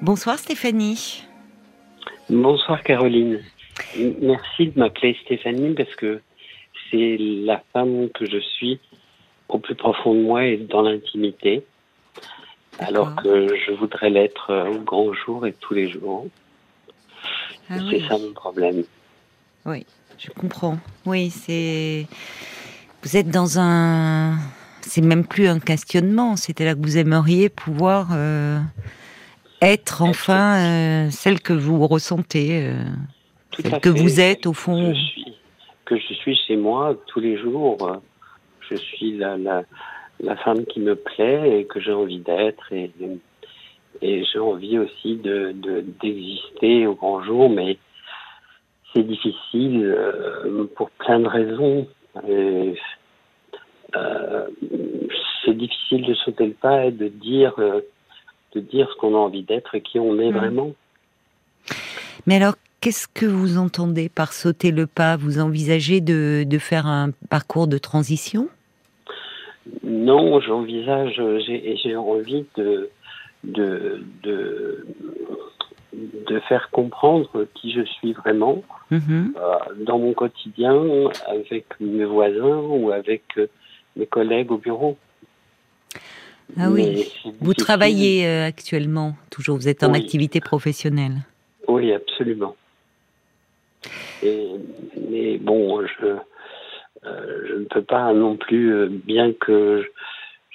[0.00, 1.24] Bonsoir Stéphanie.
[2.30, 3.42] Bonsoir Caroline.
[4.20, 6.20] Merci de m'appeler Stéphanie parce que
[6.88, 8.78] c'est la femme que je suis
[9.48, 11.64] au plus profond de moi et dans l'intimité.
[12.78, 16.28] Alors que je voudrais l'être au grand jour et tous les jours.
[17.68, 18.84] Ah c'est ça mon problème.
[19.66, 19.84] Oui,
[20.16, 20.78] je comprends.
[21.06, 22.06] Oui, c'est.
[23.02, 24.36] Vous êtes dans un.
[24.82, 26.36] C'est même plus un questionnement.
[26.36, 28.60] C'était là que vous aimeriez pouvoir euh,
[29.60, 32.74] être enfin euh, celle que vous ressentez, euh,
[33.58, 34.92] celle que vous êtes au fond.
[34.94, 35.34] Je suis,
[35.84, 38.00] que je suis chez moi tous les jours.
[38.70, 39.62] Je suis la, la,
[40.20, 42.90] la femme qui me plaît et que j'ai envie d'être et,
[44.02, 45.54] et j'ai envie aussi de
[46.02, 47.78] d'exister au grand jour, mais
[48.94, 51.88] c'est difficile euh, pour plein de raisons.
[52.28, 52.74] Et,
[55.44, 57.54] c'est difficile de sauter le pas et de dire
[58.54, 60.72] de dire ce qu'on a envie d'être et qui on est vraiment.
[62.26, 65.16] Mais alors, qu'est-ce que vous entendez par sauter le pas?
[65.16, 68.48] Vous envisagez de, de faire un parcours de transition?
[69.82, 72.90] Non, j'envisage, j'ai envie de,
[73.44, 74.86] de, de,
[76.26, 79.34] de, faire comprendre qui je suis vraiment mhm.
[79.36, 80.74] euh, dans mon quotidien
[81.26, 83.46] avec mes voisins ou avec euh,
[83.96, 84.96] mes collègues au bureau.
[86.56, 87.12] Ah oui.
[87.40, 91.18] Vous travaillez euh, actuellement, toujours, vous êtes en activité professionnelle.
[91.66, 92.56] Oui, absolument.
[94.22, 94.48] Et,
[95.10, 96.06] mais bon, je,
[97.04, 99.84] euh, je ne peux pas non plus, euh, bien que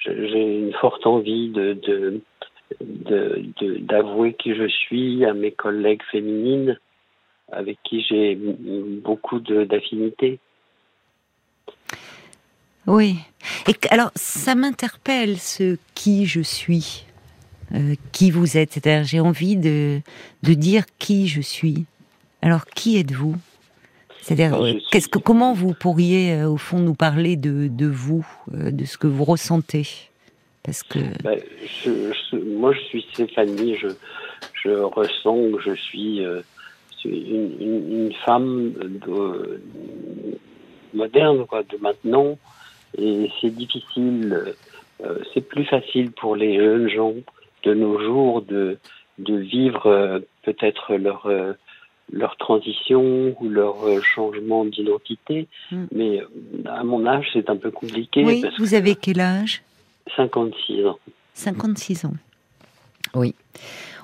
[0.05, 2.21] j'ai une forte envie de, de
[2.81, 6.79] d'avouer qui je suis à mes collègues féminines
[7.51, 10.39] avec qui j'ai beaucoup d'affinités.
[12.87, 13.17] Oui.
[13.67, 17.05] Et alors, ça m'interpelle ce qui je suis,
[17.73, 18.73] euh, qui vous êtes.
[18.73, 20.01] C'est-à-dire, j'ai envie de,
[20.43, 21.85] de dire qui je suis.
[22.41, 23.35] Alors, qui êtes-vous?
[24.21, 28.25] C'est-à-dire, euh, qu'est-ce que, comment vous pourriez, euh, au fond, nous parler de, de vous,
[28.51, 29.87] de ce que vous ressentez?
[30.63, 30.99] Parce que.
[31.23, 31.39] Ben,
[32.57, 33.75] moi, je suis Stéphanie.
[33.75, 33.89] Je,
[34.53, 36.21] je ressens que je suis
[37.05, 39.61] une, une, femme de,
[40.93, 42.37] moderne, quoi, de maintenant,
[42.97, 44.53] et c'est difficile,
[45.03, 47.13] euh, c'est plus facile pour les jeunes gens
[47.63, 48.77] de nos jours de,
[49.19, 51.53] de vivre euh, peut-être leur, euh,
[52.11, 55.47] leur transition ou leur changement d'identité.
[55.71, 55.85] Mm.
[55.93, 56.21] Mais
[56.65, 58.23] à mon âge, c'est un peu compliqué.
[58.23, 59.63] Oui, vous avez quel âge?
[60.15, 60.99] 56 ans.
[61.33, 62.13] 56 ans.
[63.15, 63.35] Oui.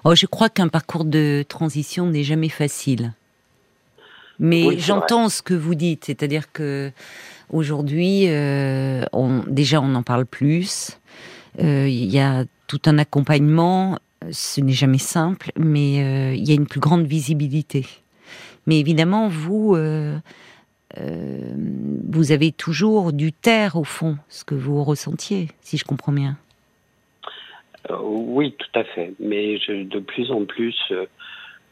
[0.05, 3.13] Oh, je crois qu'un parcours de transition n'est jamais facile.
[4.39, 6.91] Mais j'entends ce que vous dites, c'est-à-dire que
[7.51, 9.03] Aujourd'hui, euh,
[9.47, 10.99] déjà, on en parle plus.
[11.59, 13.97] Euh, il y a tout un accompagnement.
[14.31, 17.85] Ce n'est jamais simple, mais euh, il y a une plus grande visibilité.
[18.67, 19.75] Mais évidemment, vous,
[20.95, 26.37] vous avez toujours du terre au fond, ce que vous ressentiez, si je comprends bien.
[28.03, 29.13] oui, tout à fait.
[29.19, 30.75] Mais de plus en plus.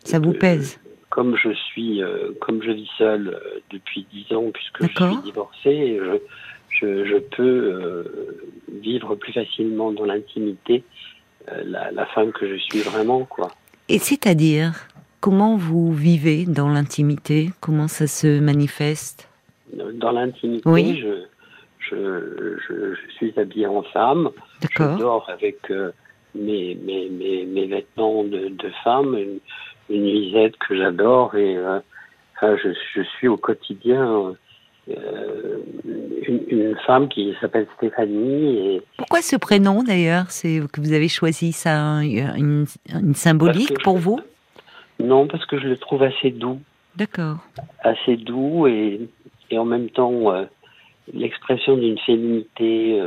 [0.03, 0.79] Ça vous pèse
[1.17, 5.21] comme je suis, euh, comme je vis seul euh, depuis dix ans, puisque je suis
[5.23, 5.99] divorcé,
[6.69, 8.03] je, je, peux euh,
[8.71, 10.83] vivre plus facilement dans l'intimité
[11.65, 13.49] la, femme que je suis vraiment, quoi.
[13.89, 14.73] Et c'est-à-dire,
[15.19, 17.49] comment vous vivez dans l'intimité?
[17.61, 19.27] Comment ça se manifeste?
[19.73, 21.01] Dans l'intimité, oui.
[21.01, 21.23] je,
[21.79, 24.29] je, je, suis habillé en femme.
[24.61, 25.57] Je dors avec
[26.35, 29.39] mes, mes, mes, mes, vêtements de, de femme une
[29.89, 31.79] Lisette que j'adore et euh,
[32.41, 34.35] je, je, suis au quotidien
[34.89, 35.57] euh,
[36.27, 38.57] une, une, femme qui s'appelle Stéphanie.
[38.57, 40.29] Et, Pourquoi ce prénom d'ailleurs?
[40.29, 44.19] C'est que vous avez choisi ça une, une symbolique pour vous?
[44.99, 46.59] Non, parce que je le trouve assez doux.
[46.95, 47.37] D'accord.
[47.83, 48.99] Assez doux et,
[49.51, 50.45] et en même temps euh,
[51.13, 52.99] l'expression d'une féminité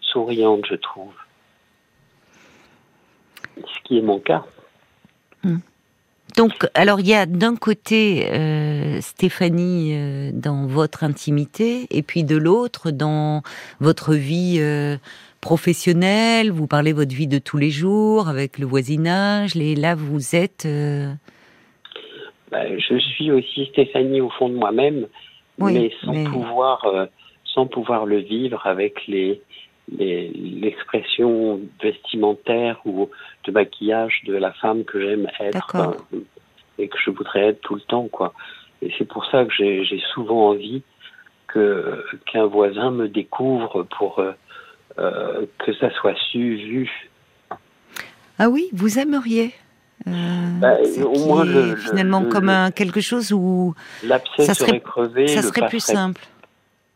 [0.00, 1.12] souriante, je trouve.
[3.56, 4.44] Ce qui est mon cas.
[5.44, 5.60] Hum.
[6.36, 12.24] Donc, alors il y a d'un côté euh, Stéphanie euh, dans votre intimité, et puis
[12.24, 13.42] de l'autre dans
[13.80, 14.96] votre vie euh,
[15.40, 16.50] professionnelle.
[16.50, 19.56] Vous parlez votre vie de tous les jours avec le voisinage.
[19.56, 20.66] Et là, vous êtes.
[22.50, 25.06] Ben, je suis aussi Stéphanie au fond de moi-même,
[25.58, 26.86] mais sans pouvoir,
[27.44, 29.42] sans pouvoir le vivre avec les
[29.96, 33.08] l'expression vestimentaire ou
[33.44, 35.96] de maquillage de la femme que j'aime être
[36.78, 38.34] et que je voudrais être tout le temps quoi
[38.82, 40.82] et c'est pour ça que j'ai souvent envie
[41.46, 44.32] que qu'un voisin me découvre pour euh,
[44.98, 47.10] euh, que ça soit su vu
[48.38, 49.54] ah oui vous aimeriez
[50.06, 53.74] bah, au moins finalement comme un, quelque chose où
[54.38, 56.22] ça serait crevé, ça serait plus simple.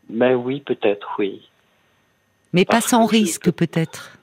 [0.09, 1.49] Ben oui, peut-être, oui.
[2.53, 4.17] Mais pas sans risque, peut-être.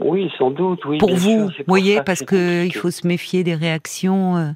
[0.00, 0.98] Oui, sans doute, oui.
[0.98, 4.36] Pour vous, vous voyez, parce qu'il faut se méfier des réactions.
[4.36, 4.50] Euh.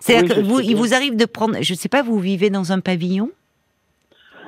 [0.00, 2.80] C'est-à-dire vous, il vous arrive de prendre, je ne sais pas, vous vivez dans un
[2.80, 3.30] pavillon?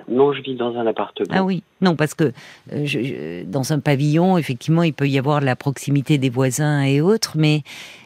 [0.08, 1.26] Non, je vis dans un appartement.
[1.32, 2.32] Ah oui, non, parce que
[2.72, 7.32] euh, dans un pavillon, effectivement, il peut y avoir la proximité des voisins et autres,
[7.36, 7.62] mais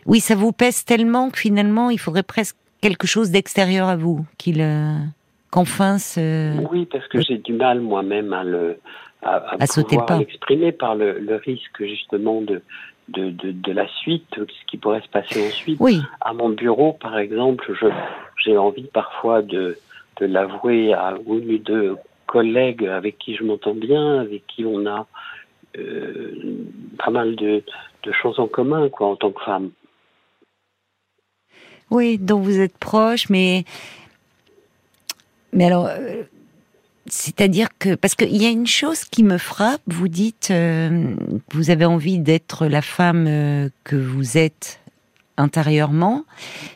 [0.06, 4.24] oui, ça vous pèse tellement que finalement, il faudrait presque quelque chose d'extérieur à vous,
[4.38, 4.96] qu'il, euh,
[5.50, 6.58] qu'enfin ce...
[6.72, 8.78] Oui, parce que j'ai du mal moi-même à le,
[9.22, 10.18] à, à, sauter pas.
[10.18, 12.62] l'exprimer par le, le, risque justement de,
[13.08, 15.78] de, de, de, la suite, ce qui pourrait se passer ensuite.
[15.80, 16.00] Oui.
[16.20, 17.86] À mon bureau, par exemple, je,
[18.44, 19.76] j'ai envie parfois de
[20.20, 21.96] de l'avouer à une ou deux
[22.26, 25.06] collègues avec qui je m'entends bien, avec qui on a
[25.78, 26.66] euh,
[26.98, 27.62] pas mal de,
[28.22, 29.70] choses en commun, quoi, en tant que femme.
[31.90, 33.64] Oui, dont vous êtes proche, mais
[35.52, 36.22] mais alors, euh,
[37.06, 39.80] c'est-à-dire que parce qu'il y a une chose qui me frappe.
[39.86, 41.14] Vous dites, euh,
[41.52, 43.24] vous avez envie d'être la femme
[43.84, 44.80] que vous êtes
[45.36, 46.24] intérieurement,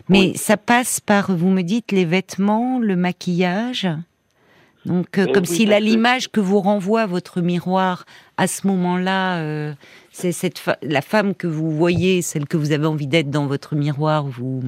[0.09, 3.88] mais ça passe par, vous me dites, les vêtements, le maquillage.
[4.87, 8.05] Donc, euh, comme si l'image que vous renvoie votre miroir
[8.37, 9.73] à ce moment-là, euh,
[10.12, 13.76] c'est cette la femme que vous voyez, celle que vous avez envie d'être dans votre
[13.76, 14.62] miroir, vous,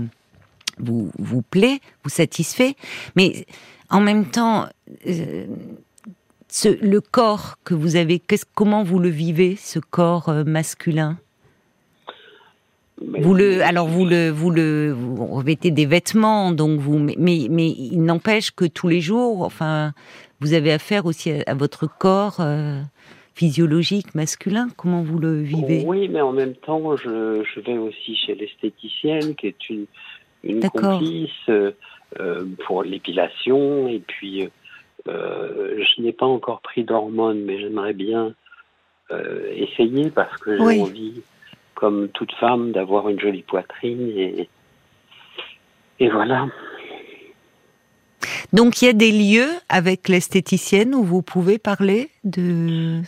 [0.79, 2.76] vous vous plaît, vous satisfait.
[3.14, 3.47] Mais
[3.91, 4.67] en même temps,
[5.06, 5.47] euh,
[6.49, 8.23] ce, le corps que vous avez,
[8.55, 11.19] comment vous le vivez, ce corps masculin?
[12.99, 17.69] Vous le, alors vous le, vous le, vous revêtez des vêtements, donc vous, mais, mais
[17.69, 19.93] il n'empêche que tous les jours, enfin,
[20.41, 22.81] vous avez affaire aussi à, votre corps euh,
[23.35, 24.69] physiologique masculin.
[24.79, 25.85] Comment vous le vivez?
[25.87, 29.87] Oui, mais en même temps, je, je vais aussi chez l'esthéticienne, qui est une,
[30.43, 31.73] une complice euh, euh,
[32.67, 34.49] pour l'épilation, et puis
[35.07, 38.35] je n'ai pas encore pris d'hormones, mais j'aimerais bien
[39.55, 41.23] essayer parce que j'ai envie
[41.77, 44.49] comme toute femme, d'avoir une jolie poitrine et,
[46.01, 46.49] et voilà.
[48.53, 53.03] Donc il y a des lieux avec l'esthéticienne où vous pouvez parler de.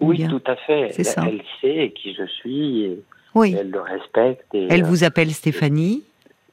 [0.00, 0.90] Oui, tout à fait.
[0.92, 1.24] C'est ça.
[1.26, 2.84] Elle sait qui je suis.
[2.84, 2.98] Et
[3.34, 3.56] oui.
[3.58, 4.46] Elle le respecte.
[4.52, 6.04] elle vous appelle Stéphanie.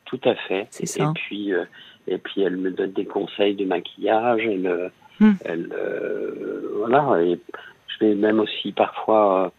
[0.06, 0.68] Tout à fait.
[0.70, 1.04] C'est ça.
[1.04, 1.66] Et puis, euh,
[2.10, 4.42] et puis elle me donne des conseils de maquillage.
[4.44, 4.90] Elle, euh,
[5.20, 5.34] hmm.
[5.46, 7.22] elle euh, voilà.
[7.22, 7.40] Et
[7.88, 9.52] je vais même aussi parfois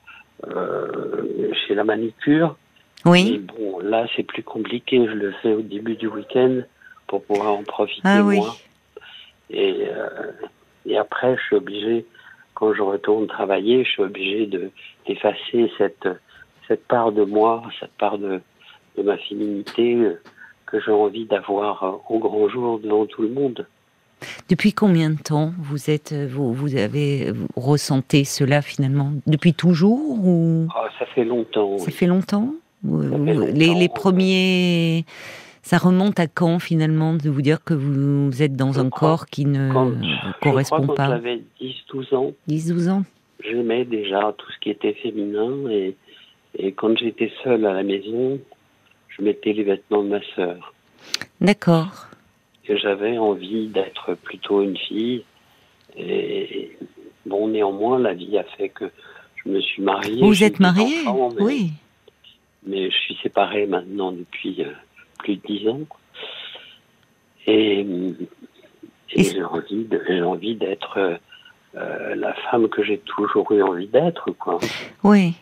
[0.49, 2.57] euh, chez la manicure.
[3.07, 3.39] Oui.
[3.39, 5.07] bon, là, c'est plus compliqué.
[5.07, 6.61] Je le fais au début du week-end
[7.07, 8.57] pour pouvoir en profiter ah, moi.
[9.49, 10.33] Et, euh,
[10.85, 12.05] et après, je suis obligé,
[12.55, 14.71] quand je retourne travailler, je suis obligé de
[15.07, 16.09] d'effacer cette
[16.69, 18.41] cette part de moi, cette part de,
[18.97, 19.97] de ma féminité
[20.71, 23.67] que j'ai envie d'avoir au grand jour devant tout le monde.
[24.49, 29.13] Depuis combien de temps vous êtes, vous, vous avez vous ressentez cela finalement?
[29.27, 30.69] Depuis toujours ou?
[30.75, 31.79] Ah, Ça fait longtemps.
[31.79, 32.55] Ça fait longtemps?
[32.83, 35.05] les, les, premiers,
[35.63, 39.45] ça remonte à quand finalement de vous dire que vous êtes dans un corps qui
[39.45, 39.71] ne
[40.41, 41.09] correspond je pas?
[41.09, 42.33] J'avais 10-12 ans.
[42.49, 43.03] 10-12 ans.
[43.45, 45.95] J'aimais déjà tout ce qui était féminin et,
[46.59, 48.39] et quand j'étais seule à la maison,
[49.21, 50.73] je mettais les vêtements de ma sœur.
[51.41, 52.07] D'accord
[52.77, 55.25] j'avais envie d'être plutôt une fille.
[55.97, 56.77] Et
[57.27, 58.91] bon, néanmoins, la vie a fait que
[59.37, 60.23] je me suis mariée.
[60.23, 61.05] Vous êtes mariée
[61.41, 61.73] Oui.
[62.67, 64.71] Mais je suis séparée maintenant depuis euh,
[65.19, 65.81] plus de dix ans.
[67.47, 67.85] Et,
[69.09, 71.19] j'ai envie d'être
[71.75, 74.59] euh, la femme que j'ai toujours eu envie d'être, quoi.
[75.03, 75.35] Oui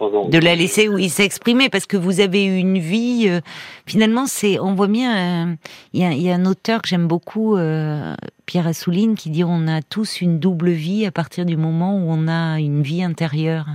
[0.00, 3.40] de la laisser oui s'exprimer parce que vous avez eu une vie euh,
[3.86, 5.54] finalement c'est on voit bien euh,
[5.92, 8.14] il y, a, un auteur que j'aime beaucoup euh,
[8.46, 12.06] Pierre Assouline qui dit on a tous une double vie à partir du moment où
[12.08, 13.66] on a une vie intérieure.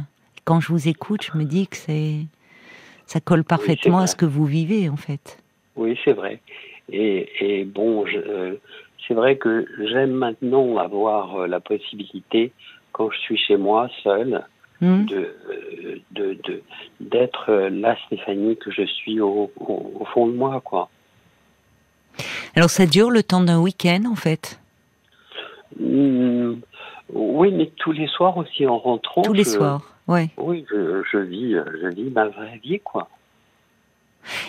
[0.45, 2.19] Quand je vous écoute je me dis que c'est
[3.05, 5.39] ça colle parfaitement à ce que vous vivez en fait.
[5.75, 6.39] Oui c'est vrai.
[6.89, 8.05] Et, et bon
[9.07, 12.53] c'est vrai que j'aime maintenant avoir la possibilité
[12.93, 14.45] quand je suis chez moi seule
[14.81, 15.05] Hmm.
[16.11, 16.61] de,
[16.99, 19.51] d'être la Stéphanie que je suis au,
[20.13, 20.89] fond de moi, quoi.
[22.55, 24.59] Alors ça dure le temps d'un week-end, en fait?
[25.79, 26.55] Hmm,
[27.13, 29.21] Oui, mais tous les soirs aussi en rentrant.
[29.21, 30.29] Tous les soirs, ouais.
[30.37, 33.07] Oui, je, vis, je vis ma vraie vie, quoi.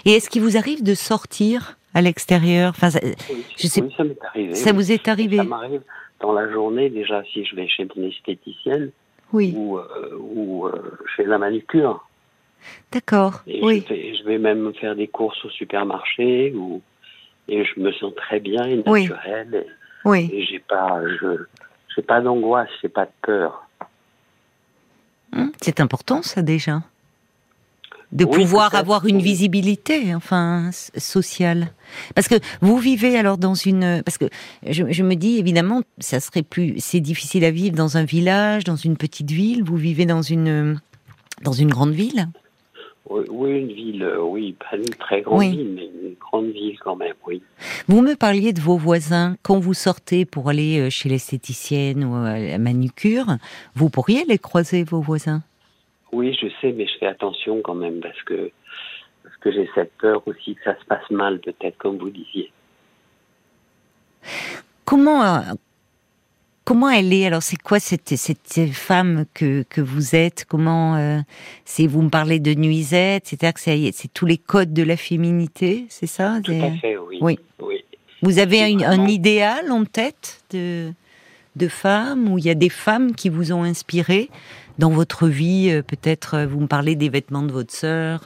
[0.05, 2.71] Et est-ce qu'il vous arrive de sortir à l'extérieur?
[2.71, 2.89] Enfin,
[3.57, 4.55] je sais, ça m'est arrivé.
[4.55, 5.83] Ça vous est arrivé Ça m'arrive
[6.21, 8.91] dans la journée, déjà, si je vais chez mon esthéticienne,
[9.35, 9.53] oui.
[9.57, 12.07] ou, euh, ou euh, chez la manucure.
[12.91, 13.43] D'accord.
[13.47, 13.85] Oui.
[13.89, 16.81] Je vais, même faire des courses au supermarché ou
[17.47, 19.67] et je me sens très bien et naturelle.
[20.07, 20.31] Oui.
[20.33, 21.45] Et, j'ai pas, je,
[21.95, 23.69] j'ai pas d'angoisse, j'ai pas de peur.
[25.37, 26.81] Hum, c'est important ça déjà
[28.15, 31.73] de pouvoir avoir une visibilité, enfin sociale.
[32.15, 34.27] Parce que vous vivez alors dans une, parce que
[34.67, 38.65] je, je, me dis évidemment, ça serait plus, c'est difficile à vivre dans un village,
[38.65, 39.65] dans une petite ville.
[39.65, 40.81] Vous vivez dans une,
[41.43, 42.29] dans une grande ville.
[43.11, 46.97] Oui, une ville, euh, oui, pas une très grande ville, mais une grande ville quand
[46.97, 47.43] même, oui.
[47.87, 49.37] Vous me parliez de vos voisins.
[49.43, 53.27] Quand vous sortez pour aller euh, chez l'esthéticienne ou à la manucure,
[53.75, 55.43] vous pourriez les croiser, vos voisins?
[56.15, 58.51] Oui, je sais, mais je fais attention quand même parce que,
[59.23, 62.51] parce que j'ai cette peur aussi que ça se passe mal, peut-être, comme vous disiez.
[64.85, 65.41] Comment, euh,
[66.65, 67.27] comment elle est?
[67.27, 70.45] Alors, c'est quoi cette, cette femme que, que vous êtes?
[70.49, 71.19] Comment euh,
[71.65, 75.87] c'est Vous me parlez de nuisette, c'est-à-dire que c'est tous les codes de la féminité,
[75.89, 76.39] c'est ça?
[76.43, 77.19] Tout à fait, oui.
[77.21, 77.39] oui.
[78.23, 80.93] Vous avez un, un, idéal en tête de,
[81.57, 84.31] de femme où il y a des femmes qui vous ont inspiré?
[84.79, 88.21] Dans votre vie euh, Peut-être euh, vous me parlez des vêtements de votre sœur.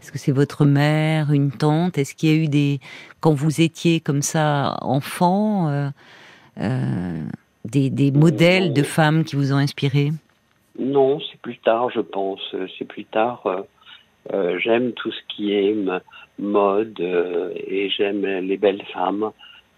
[0.00, 1.96] Est-ce que c'est votre mère, une tante?
[1.96, 2.78] Est-ce qu'il y a eu des
[3.20, 5.70] quand vous étiez comme ça enfant
[6.58, 7.20] euh,
[7.64, 10.10] des, des, modèles de femmes qui vous ont inspiré?
[10.78, 12.54] Non, c'est plus tard, je pense.
[12.76, 13.64] C'est plus tard.
[14.58, 15.74] j'aime tout ce qui est
[16.38, 19.30] mode et j'aime les belles femmes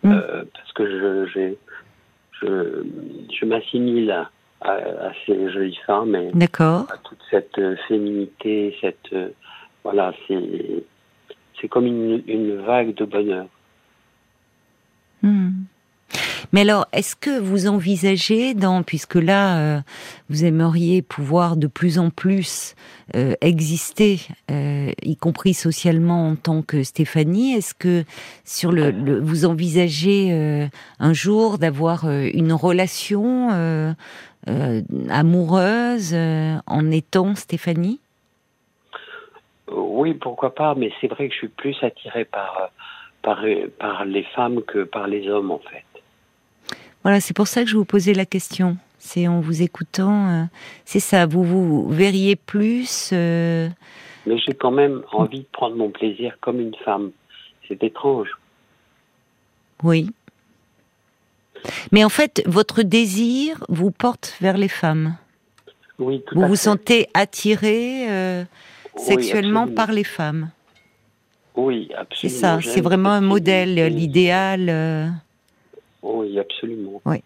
[0.03, 0.13] mmh.
[0.55, 1.55] parce que je, je,
[2.41, 2.85] je,
[3.33, 4.27] je m'assimile
[4.61, 9.29] à, ces jolies femmes et à toute cette euh, féminité, cette euh,
[9.85, 10.85] voilà, c'est
[11.61, 13.47] c'est comme une, une, vague de bonheur.
[15.23, 15.65] Hmm.
[16.57, 19.81] Mais alors, est-ce que vous envisagez, dans, puisque là, euh,
[20.31, 22.75] vous aimeriez pouvoir de plus en plus
[23.41, 28.05] exister, y compris socialement en tant que Stéphanie, est-ce que
[28.45, 33.95] sur le, vous envisagez un jour d'avoir une relation
[34.49, 37.99] euh, amoureuse euh, en étant Stéphanie?
[39.69, 42.71] Oui, pourquoi pas, mais c'est vrai que je suis plus attirée par,
[43.23, 43.43] par,
[43.81, 45.96] par les femmes que par les hommes, en fait.
[47.07, 48.79] Voilà, c'est pour ça que je vous posais la question.
[48.99, 50.43] C'est en vous écoutant, euh,
[50.85, 53.13] c'est ça, vous vous verriez plus.
[53.13, 53.69] Mais
[54.27, 57.13] j'ai quand même envie de prendre mon plaisir comme une femme.
[57.69, 58.31] C'est étrange.
[59.85, 60.11] Oui,
[61.93, 65.17] mais en fait, votre désir vous porte vers les femmes.
[66.01, 68.45] Oui, tout Vous vous sentez attiré euh,
[68.97, 70.51] sexuellement par les femmes.
[71.55, 72.11] Oui, absolument.
[72.21, 75.23] C'est ça, c'est vraiment un modèle, l'idéal.
[76.07, 76.13] Euh.
[76.13, 77.01] Oui, absolument.
[77.05, 77.23] Oui.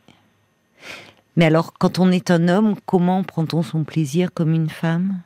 [1.37, 5.21] Mais alors, quand on est un homme, comment prend-on son plaisir comme une femme?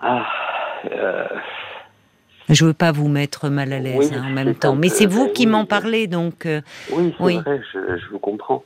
[0.00, 0.26] Ah.
[0.90, 1.26] Euh,
[2.48, 5.28] je veux pas vous mettre mal à l'aise hein, en même temps, mais c'est vous
[5.28, 6.46] qui m'en parlez, donc.
[6.46, 8.64] Euh, oui, c'est vrai, je, vous comprends.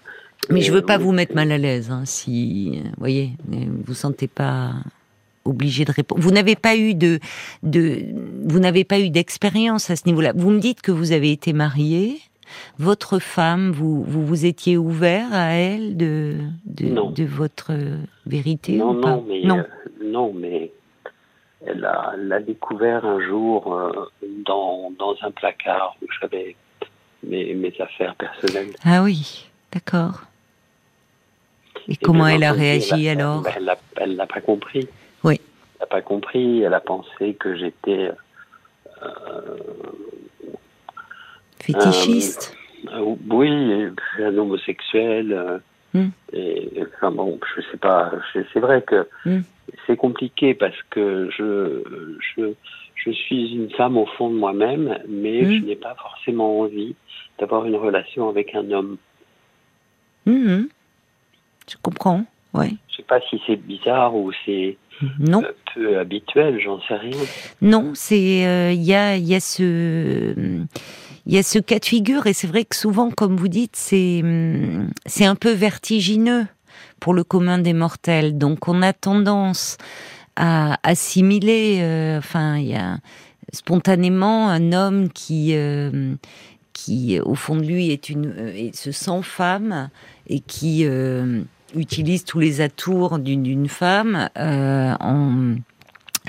[0.49, 4.29] Mais je veux pas vous mettre mal à l'aise, hein, si, vous voyez, vous sentez
[4.29, 4.73] pas
[5.45, 6.21] obligé de répondre.
[6.21, 7.19] Vous n'avez pas eu de,
[7.63, 8.03] de,
[8.45, 10.33] vous n'avez pas eu d'expérience à ce niveau-là.
[10.35, 12.19] Vous me dites que vous avez été marié.
[12.79, 16.37] Votre femme, vous, vous vous étiez ouvert à elle de,
[16.67, 17.73] de, de votre
[18.27, 19.11] vérité non, ou pas?
[19.11, 19.59] non, mais, non.
[19.59, 19.65] Euh,
[20.05, 20.71] non, mais
[21.67, 24.11] elle l'a découvert un jour euh,
[24.45, 26.55] dans, dans, un placard où j'avais
[27.27, 28.75] mes, mes, affaires personnelles.
[28.85, 30.25] Ah oui, d'accord.
[31.89, 33.45] Et, comment elle a réagi alors?
[33.97, 34.87] Elle n'a pas compris.
[35.85, 36.63] N'a pas compris.
[36.63, 38.11] Elle a pensé que j'étais.
[39.03, 39.57] Euh,
[41.61, 42.57] Fétichiste
[43.31, 43.87] Oui,
[44.19, 45.61] un homosexuel.
[45.93, 46.09] Hmm.
[46.33, 48.11] Et, enfin bon, je sais pas.
[48.33, 49.43] C'est vrai que hmm
[49.87, 51.83] c'est compliqué parce que je,
[52.37, 52.53] je,
[52.95, 56.95] je, suis une femme au fond de moi-même, mais je n'ai pas forcément envie
[57.39, 58.97] d'avoir une relation avec un homme.
[61.69, 62.73] Je comprends, ouais.
[62.89, 64.77] Je sais pas si c'est bizarre ou c'est
[65.19, 65.43] non.
[65.43, 67.19] Euh, peu habituel, j'en sais rien.
[67.61, 70.35] Non, c'est euh, il y a il y a ce
[71.27, 73.77] il y a ce cas de figure et c'est vrai que souvent, comme vous dites,
[73.77, 74.23] c'est
[75.07, 76.47] c'est un peu vertigineux
[77.01, 78.39] pour le commun des mortels.
[78.39, 79.79] Donc on a tendance
[80.37, 82.99] à assimiler, euh, enfin, il y a
[83.53, 86.15] spontanément un homme qui, euh,
[86.73, 89.91] qui au fond de lui est une, se sent femme
[90.27, 90.87] et qui
[91.75, 95.55] utilise tous les atours d'une femme en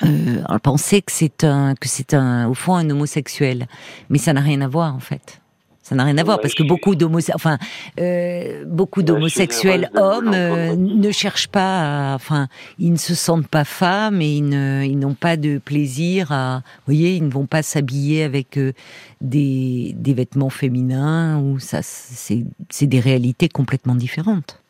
[0.03, 3.67] euh, penser que c'est un que c'est un au fond un homosexuel,
[4.09, 5.39] mais ça n'a rien à voir en fait.
[5.85, 7.59] Ça n'a rien à voir parce que beaucoup d'homosexuels, enfin,
[7.99, 12.47] euh, beaucoup d'homosexuels hommes euh, ne cherchent pas, à, enfin,
[12.79, 17.15] ils ne se sentent pas femmes et ils n'ont pas de plaisir à, vous voyez,
[17.15, 18.73] ils ne vont pas s'habiller avec euh,
[19.21, 24.63] des, des vêtements féminins ou ça, c'est des réalités complètement différentes.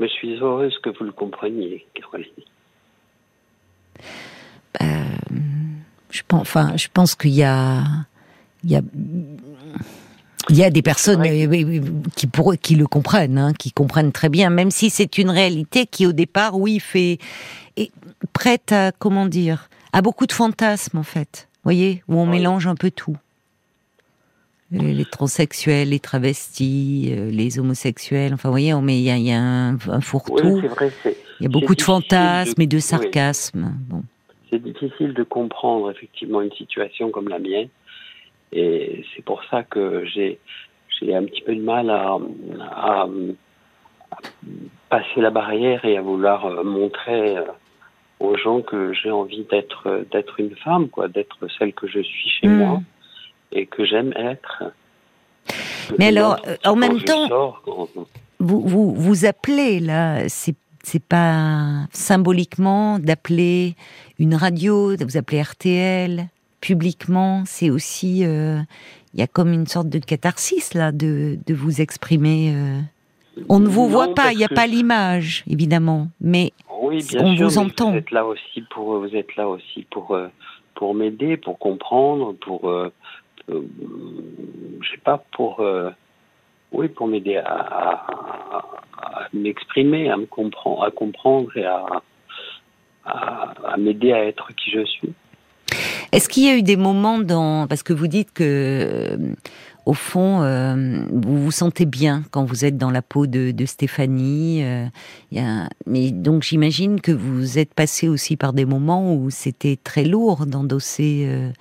[0.00, 2.26] Mais je suis heureuse que vous le compreniez, Caroline.
[6.10, 7.82] je pense, enfin, je pense qu'il y a,
[8.64, 8.82] il y a
[10.48, 11.80] il y a des personnes euh,
[12.16, 15.86] qui, pour, qui le comprennent, hein, qui comprennent très bien, même si c'est une réalité
[15.86, 17.18] qui au départ, oui, fait
[17.76, 17.92] est
[18.32, 21.48] prête à comment dire, à beaucoup de fantasmes en fait.
[21.62, 23.16] Voyez, où on mélange un peu tout.
[24.72, 28.32] Les, transsexuels, les travestis, euh, les homosexuels.
[28.34, 30.62] Enfin, vous voyez, il y a, un, fourre-tout.
[31.40, 33.72] il y a beaucoup de fantasmes et de sarcasmes.
[33.88, 34.02] Bon.
[34.48, 37.68] C'est difficile de comprendre effectivement une situation comme la mienne
[38.52, 40.38] et c'est pour ça que j'ai
[41.14, 42.18] un petit peu de mal à,
[42.70, 43.08] à,
[44.88, 47.44] passer la barrière et à vouloir euh, montrer euh,
[48.18, 52.28] aux gens que j'ai envie d'être d'être une femme, quoi, d'être celle que je suis
[52.28, 52.58] chez hmm.
[52.58, 52.82] moi
[53.52, 54.64] et que j'aime être.
[55.98, 57.54] Mais alors, euh, en même temps,
[58.38, 63.74] vous, vous vous appelez là, c'est c'est pas symboliquement d'appeler
[64.18, 66.26] une radio, vous appelez RTL,
[66.60, 68.60] publiquement, c'est aussi, euh,
[69.14, 72.52] il y a comme une sorte de catharsis là, de, de vous exprimer.
[72.54, 72.80] Euh.
[73.48, 77.92] On ne vous voit pas, il n'y a pas l'image, évidemment, mais on vous entend.
[77.92, 80.18] Vous êtes là aussi pour, vous êtes là aussi pour,
[80.74, 82.72] pour m'aider, pour comprendre, pour,
[83.48, 85.64] je sais pas, pour,
[86.72, 88.06] oui, pour m'aider à,
[89.32, 92.02] m'exprimer, à me comprendre, à comprendre et à,
[93.76, 95.12] m'aider à être qui je suis.
[96.12, 99.16] Est-ce qu'il y a eu des moments dans parce que vous dites que euh,
[99.86, 104.64] au fond euh, vous vous sentez bien quand vous êtes dans la peau de, Stéphanie,
[104.64, 104.86] euh,
[105.86, 110.46] mais donc j'imagine que vous êtes passé aussi par des moments où c'était très lourd
[110.46, 111.52] d'endosser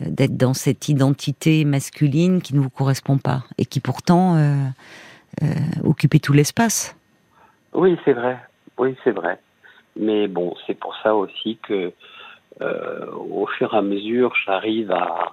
[0.00, 4.36] d'être dans cette identité masculine qui ne vous correspond pas et qui pourtant
[5.84, 6.96] occupait tout l'espace.
[7.72, 8.38] Oui, c'est vrai.
[8.78, 9.38] Oui, c'est vrai.
[9.98, 11.92] Mais bon, c'est pour ça aussi que
[12.60, 15.32] euh, au fur et à mesure, j'arrive à,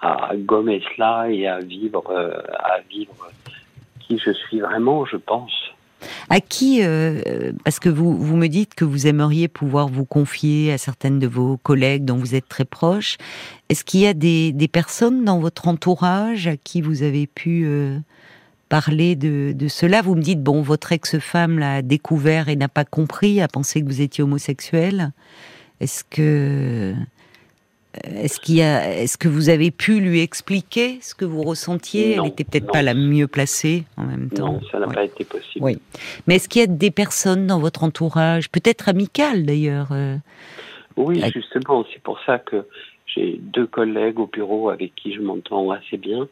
[0.00, 3.30] à gommer cela et à vivre, euh, à vivre
[4.00, 5.52] qui je suis vraiment, je pense.
[6.28, 10.72] À qui, euh, parce que vous, vous me dites que vous aimeriez pouvoir vous confier
[10.72, 13.16] à certaines de vos collègues dont vous êtes très proches,
[13.68, 17.66] est-ce qu'il y a des, personnes dans votre entourage à qui vous avez pu
[18.68, 20.02] parler de, de, cela?
[20.02, 23.86] Vous me dites, bon, votre ex-femme l'a découvert et n'a pas compris, a pensé que
[23.86, 25.12] vous étiez homosexuel.
[25.80, 26.94] Est-ce que
[28.04, 32.12] est-ce qu'il y a, est-ce que vous avez pu lui expliquer ce que vous ressentiez?
[32.12, 34.52] Elle n'était peut-être pas la mieux placée en même temps.
[34.52, 35.64] Non, ça n'a pas été possible.
[35.64, 35.78] Oui.
[36.26, 40.16] Mais est-ce qu'il y a des personnes dans votre entourage, peut-être amicales d'ailleurs euh,
[40.96, 42.64] Oui, justement, c'est pour ça que
[43.06, 46.28] j'ai deux collègues au bureau avec qui je m'entends assez bien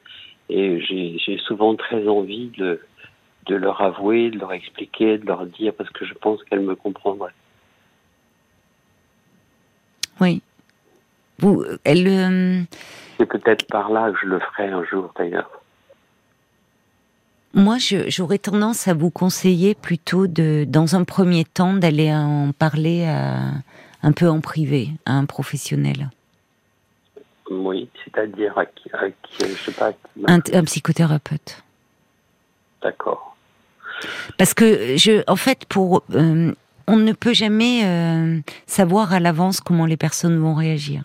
[0.49, 2.81] et j'ai souvent très envie de,
[3.47, 6.77] de leur avouer, de leur expliquer, de leur dire parce que je pense qu'elles me
[6.77, 7.33] comprendraient.
[10.21, 10.41] Oui.
[11.39, 12.07] Vous, elle.
[12.09, 12.63] Euh,
[13.19, 15.51] C'est peut-être par là que je le ferai un jour, d'ailleurs.
[17.55, 17.77] Moi,
[18.09, 23.07] j'aurais tendance à vous conseiller plutôt de, dans un premier temps, d'aller en parler
[24.03, 26.11] un peu en privé à un professionnel.
[27.51, 28.91] Oui, c'est-à-dire à qui,
[29.41, 29.93] je sais pas.
[30.27, 31.63] Un, psychothérapeute.
[32.83, 33.37] D'accord.
[34.37, 36.53] Parce que je, en fait, pour euh,
[36.87, 41.03] on ne peut jamais euh, savoir à l'avance comment les personnes vont réagir.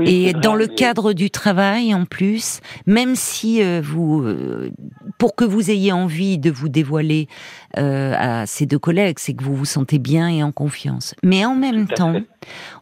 [0.00, 4.70] Et dans le cadre du travail, en plus, même si euh, vous, euh,
[5.18, 7.28] pour que vous ayez envie de vous dévoiler
[7.74, 11.14] à ces deux collègues, c'est que vous vous sentez bien et en confiance.
[11.22, 12.20] Mais en même temps,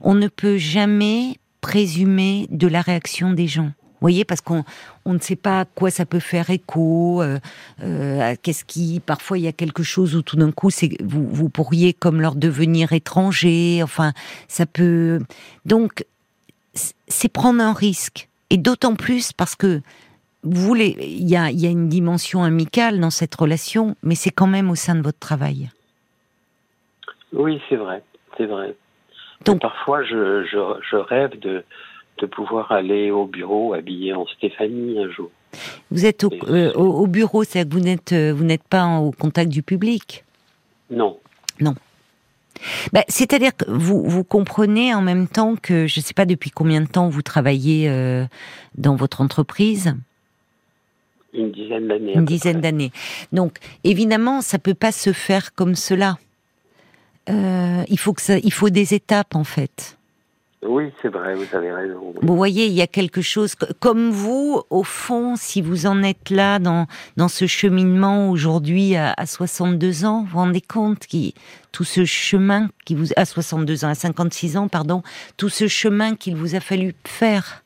[0.00, 4.64] on ne peut jamais présumer de la réaction des gens voyez, parce qu'on
[5.04, 7.22] on ne sait pas à quoi ça peut faire écho.
[7.22, 7.38] Euh,
[7.82, 11.26] euh, Qu'est-ce qui, parfois, il y a quelque chose où tout d'un coup, c'est vous,
[11.26, 13.80] vous pourriez comme leur devenir étranger.
[13.82, 14.12] Enfin,
[14.48, 15.20] ça peut.
[15.64, 16.04] Donc,
[17.08, 19.80] c'est prendre un risque, et d'autant plus parce que
[20.44, 24.30] vous voulez, il y a, y a une dimension amicale dans cette relation, mais c'est
[24.30, 25.70] quand même au sein de votre travail.
[27.32, 28.02] Oui, c'est vrai,
[28.36, 28.74] c'est vrai.
[29.44, 30.58] Donc, parfois, je, je,
[30.90, 31.64] je rêve de
[32.18, 35.30] de pouvoir aller au bureau habillé en Stéphanie un jour.
[35.90, 39.50] Vous êtes au, euh, bureau, c'est-à-dire que vous n'êtes euh, vous n'êtes pas au contact
[39.50, 40.24] du public?
[40.90, 41.18] Non.
[41.60, 41.74] Non.
[42.92, 46.50] Bah, c'est-à-dire que vous, vous comprenez en même temps que je ne sais pas depuis
[46.50, 48.24] combien de temps vous travaillez euh,
[48.76, 49.94] dans votre entreprise?
[51.34, 52.14] Une dizaine d'années.
[52.14, 52.92] Une dizaine d'années.
[53.32, 56.18] Donc, évidemment, ça peut pas se faire comme cela.
[57.28, 59.97] Euh, il faut que ça, il faut des étapes en fait.
[60.62, 62.12] Oui, c'est vrai, vous avez raison.
[62.20, 66.30] Vous voyez, il y a quelque chose comme vous, au fond, si vous en êtes
[66.30, 71.34] là dans dans ce cheminement aujourd'hui à, 62 ans, vous vous rendez compte qui
[71.70, 75.02] tout ce chemin qui vous à 62 ans, à 56 ans, pardon,
[75.36, 77.62] tout ce chemin qu'il vous a fallu faire.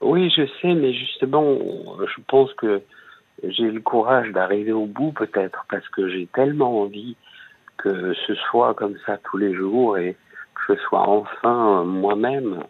[0.00, 1.58] Oui, je sais, mais justement,
[1.98, 2.82] je pense que
[3.42, 7.16] j'ai le courage d'arriver au bout peut-être parce que j'ai tellement envie
[7.78, 10.16] que ce soit comme ça tous les jours et
[10.66, 12.64] que je sois enfin moi-même.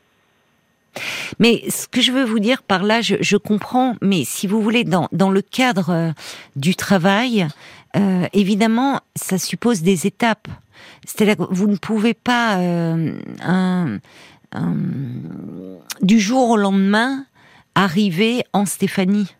[1.38, 4.84] Mais ce que je veux vous dire par là, je, comprends, mais si vous voulez,
[4.84, 6.10] dans, dans le cadre euh,
[6.56, 7.46] du travail,
[7.96, 10.48] euh, évidemment, ça suppose des étapes.
[11.04, 13.98] C'est-à-dire que vous ne pouvez pas, euh, un,
[16.02, 17.24] du jour au lendemain,
[17.74, 19.34] arriver en Stéphanie.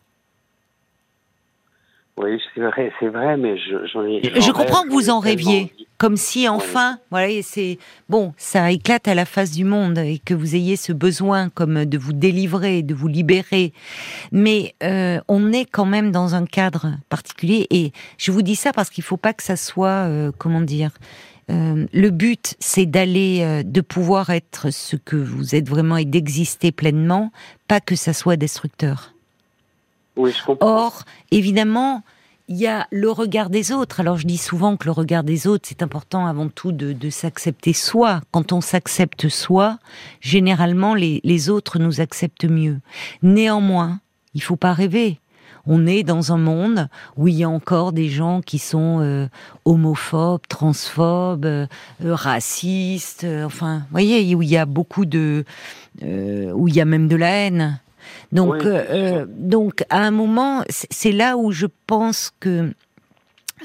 [2.17, 3.57] Oui, c'est vrai, c'est vrai, mais
[3.93, 4.21] j'en ai.
[4.23, 7.77] Je, comprends que vous en rêviez, comme si enfin, voilà, c'est
[8.09, 11.85] bon, ça éclate à la face du monde et que vous ayez ce besoin comme
[11.85, 13.71] de vous délivrer, de vous libérer.
[14.31, 18.73] Mais euh, on est quand même dans un cadre particulier et je vous dis ça
[18.73, 20.89] parce qu'il faut pas que ça soit, euh, comment dire.
[21.51, 26.71] Euh, le but, c'est d'aller, de pouvoir être ce que vous êtes vraiment et d'exister
[26.71, 27.31] pleinement,
[27.67, 29.13] pas que ça soit destructeur.
[30.61, 32.01] Or, évidemment,
[32.51, 34.01] il y a le regard des autres.
[34.01, 37.71] Alors je dis souvent que le regard des autres, c'est important avant tout de, s'accepter
[37.71, 38.19] soi.
[38.31, 39.79] Quand on s'accepte soi,
[40.19, 42.79] généralement les, autres nous acceptent mieux.
[43.23, 44.01] Néanmoins,
[44.33, 45.19] il faut pas rêver.
[45.65, 49.27] On est dans un monde où il y a encore des gens qui sont euh,
[49.63, 51.67] homophobes, transphobes, euh,
[52.01, 55.45] racistes, euh, enfin, vous voyez, où il y a beaucoup de,
[56.03, 57.79] où il y a même de la haine.
[58.31, 62.73] Donc, euh, euh, donc à un moment, c'est là où je pense que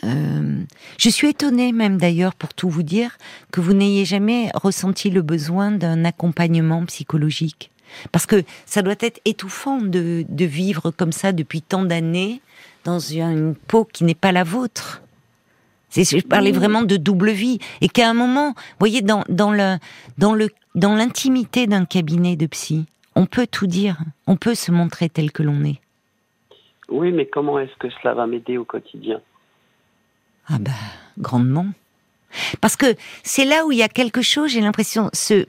[0.05, 0.63] euh,
[0.99, 3.17] je suis étonnée même d'ailleurs, pour tout vous dire,
[3.53, 7.71] que vous n'ayez jamais ressenti le besoin d'un accompagnement psychologique.
[8.13, 12.41] Parce que ça doit être étouffant de, de vivre comme ça depuis tant d'années
[12.85, 15.03] dans une peau qui n'est pas la vôtre.
[15.95, 19.79] Je parlais vraiment de double vie et qu'à un moment, vous voyez, dans, dans le
[20.19, 22.85] dans le dans l'intimité d'un cabinet de psy,
[23.17, 25.81] on peut tout dire, on peut se montrer tel que l'on est.
[26.89, 29.21] Oui, mais comment est-ce que cela va m'aider au quotidien?
[30.47, 30.73] Ah ben,
[31.19, 31.67] grandement.
[32.61, 35.47] Parce que c'est là où il y a quelque chose, j'ai l'impression, ce...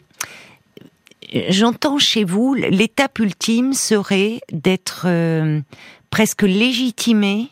[1.50, 5.60] J'entends chez vous, l'étape ultime serait d'être euh,
[6.10, 7.50] presque légitimé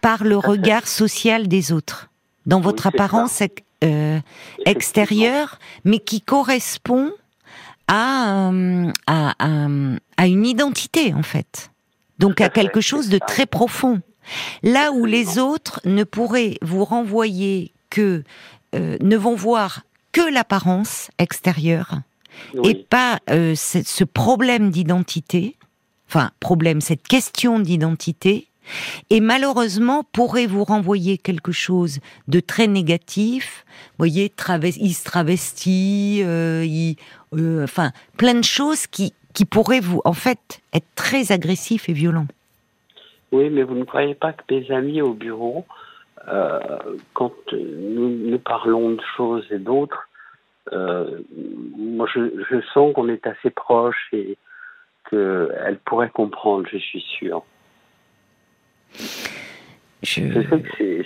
[0.00, 2.10] par le regard social des autres,
[2.46, 3.40] dans votre apparence
[3.84, 4.18] euh,
[4.66, 7.12] extérieure, mais qui correspond
[7.90, 8.50] à,
[9.08, 9.34] à,
[10.16, 11.70] à, une identité en fait.
[12.18, 14.00] Donc à quelque chose de très profond.
[14.62, 18.22] Là où les autres ne pourraient vous renvoyer que
[18.76, 22.00] euh, ne vont voir que l'apparence extérieure
[22.62, 25.56] et pas euh, ce problème d'identité,
[26.08, 28.49] enfin problème, cette question d'identité,
[29.10, 33.64] et malheureusement pourrait vous renvoyer quelque chose de très négatif?
[33.90, 34.32] Vous voyez,
[34.80, 36.64] il se travestit, euh,
[37.34, 41.92] euh, enfin, plein de choses qui, qui pourraient vous, en fait, être très agressifs et
[41.92, 42.26] violents.
[43.32, 45.64] Oui, mais vous ne croyez pas que mes amis au bureau,
[46.28, 46.58] euh,
[47.14, 50.06] quand nous, parlons de choses et d'autres,
[50.72, 54.36] moi je, je sens qu'on est assez proches et
[55.08, 57.42] qu'elles pourraient comprendre, je suis sûr.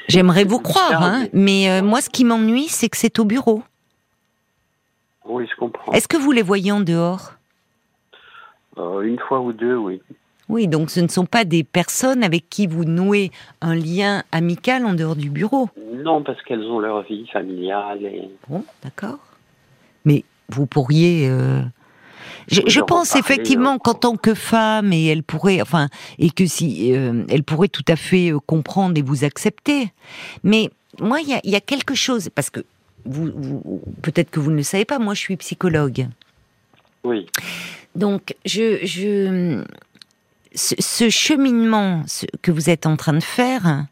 [0.09, 3.63] J'aimerais vous croire, hein, mais moi ce qui m'ennuie, c'est que c'est au bureau.
[5.27, 5.93] Oui, je comprends.
[5.93, 7.33] Est-ce que vous les voyez en dehors?
[8.79, 10.01] Euh, Une fois ou deux, oui.
[10.49, 13.31] Oui, donc ce ne sont pas des personnes avec qui vous nouez
[13.63, 15.71] un lien amical en dehors du bureau.
[15.95, 18.05] Non, parce qu'elles ont leur vie familiale.
[18.05, 18.29] Et...
[18.49, 19.19] Bon, d'accord.
[20.05, 21.29] Mais vous pourriez.
[21.31, 21.63] Euh,
[22.49, 27.25] je, pense effectivement qu'en tant que femme, et elle pourrait, enfin, et que si euh,
[27.29, 29.91] elle pourrait tout à fait comprendre et vous accepter.
[30.43, 32.61] Mais moi, il y a, quelque chose parce que
[33.05, 36.09] vous, peut-être que vous ne le savez pas, moi je suis psychologue.
[37.05, 37.27] Oui.
[37.95, 39.65] Donc, je, je
[40.55, 42.03] ce, cheminement
[42.43, 43.87] que vous êtes en train de faire,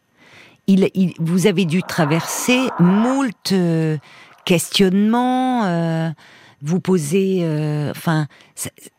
[0.67, 3.97] il, vous avez dû traverser moult euh,
[4.45, 6.11] questionnements, euh,
[6.62, 8.27] vous poser, euh, enfin,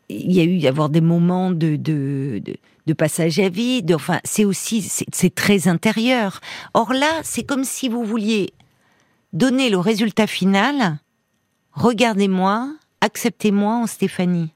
[0.10, 2.41] il y a eu avoir des moments de, de,
[2.86, 3.93] de, passage à vide.
[3.93, 6.41] Enfin, c'est aussi, c'est très intérieur.
[6.73, 8.54] Or là, c'est comme si vous vouliez
[9.32, 10.99] donner le résultat final,
[11.71, 12.69] regardez-moi,
[13.02, 14.52] acceptez-moi en Stéphanie.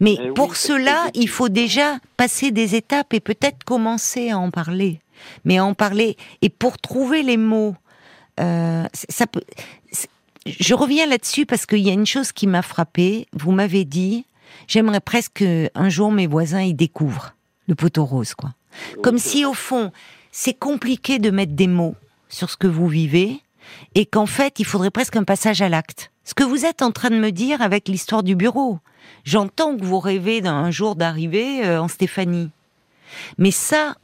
[0.00, 4.50] Mais eh pour cela, il faut déjà passer des étapes et peut-être commencer à en
[4.50, 5.00] parler.
[5.44, 7.74] Mais à en parler et pour trouver les mots,
[8.40, 9.42] euh, ça peut.
[10.46, 13.26] Je reviens là-dessus parce qu'il y a une chose qui m'a frappée.
[13.32, 14.24] Vous m'avez dit,
[14.68, 17.34] j'aimerais presque un jour mes voisins y découvrent
[17.68, 18.50] le poteau rose, quoi.
[19.02, 19.92] Comme si au fond,
[20.32, 21.96] c'est compliqué de mettre des mots
[22.28, 23.40] sur ce que vous vivez
[23.94, 26.10] et qu'en fait, il faudrait presque un passage à l'acte.
[26.24, 28.78] Ce que vous êtes en train de me dire avec l'histoire du bureau.
[29.24, 32.50] J'entends que vous rêvez d'un jour d'arriver euh, en Stéphanie.
[33.38, 33.96] Mais ça,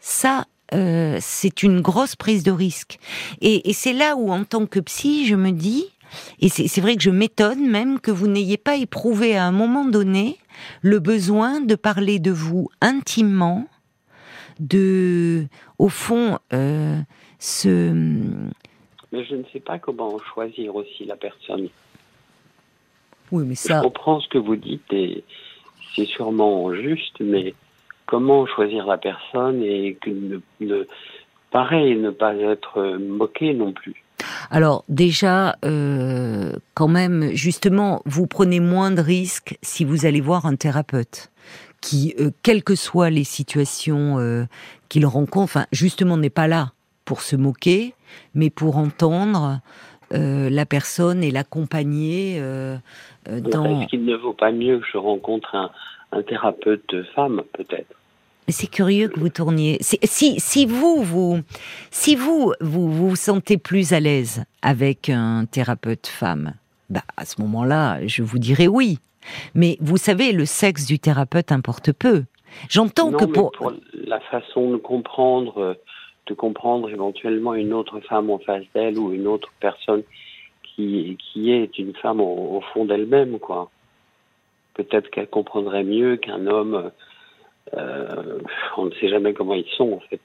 [0.00, 2.98] ça, euh, c'est une grosse prise de risque.
[3.40, 5.86] Et, c'est là où, en tant que psy, je me dis,
[6.40, 9.84] et c'est vrai que je m'étonne même que vous n'ayez pas éprouvé à un moment
[9.84, 10.38] donné
[10.82, 13.66] le besoin de parler de vous intimement,
[14.60, 15.46] de,
[15.78, 16.98] au fond, euh,
[17.38, 17.92] ce...
[19.12, 21.68] Mais je ne sais pas comment choisir aussi la personne.
[23.30, 23.78] Oui, mais ça...
[23.78, 25.24] Je comprends ce que vous dites et
[25.94, 27.54] c'est sûrement juste, mais
[28.06, 30.10] comment choisir la personne et que
[30.60, 30.84] ne,
[31.50, 34.06] pareil, ne pas être moqué non plus.
[34.50, 40.46] Alors déjà, euh, quand même, justement, vous prenez moins de risques si vous allez voir
[40.46, 41.30] un thérapeute
[41.80, 44.44] qui, euh, quelles que soient les situations euh,
[44.88, 46.72] qu'il rencontre, enfin, justement, n'est pas là
[47.04, 47.94] pour se moquer,
[48.34, 49.60] mais pour entendre
[50.12, 53.80] la personne et l'accompagner dans.
[53.80, 55.70] Est-ce qu'il ne vaut pas mieux que je rencontre un,
[56.12, 57.94] un thérapeute femme, peut-être.
[58.48, 59.78] C'est curieux que vous tourniez.
[59.80, 61.40] Si, si vous, vous,
[61.90, 66.54] si vous, vous vous sentez plus à l'aise avec un thérapeute femme,
[66.88, 68.98] bah, à ce moment-là, je vous dirais oui.
[69.54, 72.22] Mais vous savez, le sexe du thérapeute importe peu.
[72.68, 73.50] J'entends que pour...
[73.50, 75.76] pour la façon de comprendre,
[76.26, 80.04] de comprendre éventuellement une autre femme en face d'elle ou une autre personne
[80.62, 83.70] qui, qui est une femme au fond d'elle-même, quoi
[84.76, 86.90] peut-être qu'elle comprendrait mieux qu'un homme.
[87.74, 88.38] Euh,
[88.76, 90.20] on ne sait jamais comment ils sont en fait.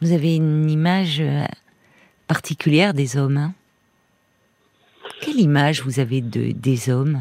[0.00, 1.44] Vous avez une image euh,
[2.28, 3.38] particulière des hommes.
[3.38, 3.54] Hein?
[5.20, 7.18] Quelle image vous avez de, des hommes?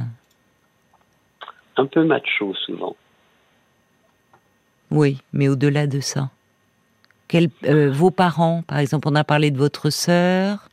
[1.78, 2.96] Un peu macho souvent.
[4.92, 6.30] Oui, mais au-delà de ça.
[7.64, 10.70] Euh, vos parents, par exemple, on a parlé de votre sœur,